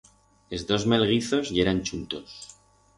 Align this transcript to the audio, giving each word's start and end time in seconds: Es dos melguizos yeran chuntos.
Es 0.57 0.63
dos 0.71 0.87
melguizos 0.95 1.55
yeran 1.59 1.85
chuntos. 1.91 2.37